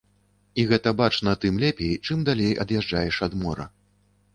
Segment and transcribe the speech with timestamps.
[0.61, 3.75] І гэта бачна тым лепей, чым далей ад'язджаеш ад мора.